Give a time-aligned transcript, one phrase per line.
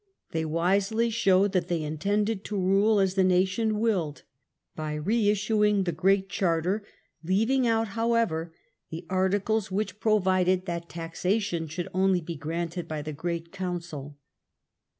[0.31, 1.51] They wisely showed ^^ Henry in.
[1.51, 4.23] that they intended to rule as the nation willed,
[4.75, 6.83] by re issuing the Great Charter,
[7.23, 8.51] leaving out, however,
[8.89, 9.77] the articles 6o LINCOLN FAIR.
[9.77, 14.17] which provided that taxation should only be granted by the great council.